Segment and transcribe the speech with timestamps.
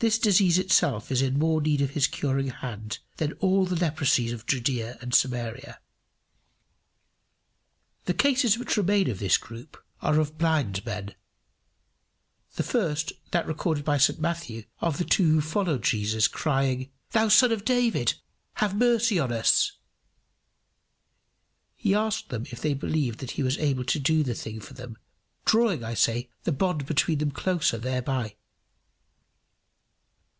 [0.00, 4.32] This disease itself is in more need of his curing hand than all the leprosies
[4.32, 5.78] of Judaea and Samaria.
[8.06, 11.14] The cases which remain of this group are of blind men
[12.56, 17.28] the first, that recorded by St Matthew of the two who followed Jesus, crying, "Thou
[17.28, 18.14] Son of David,
[18.54, 19.74] have mercy on us."
[21.76, 24.74] He asked them if they believed that he was able to do the thing for
[24.74, 24.98] them,
[25.44, 28.34] drawing, I say, the bond between them closer thereby.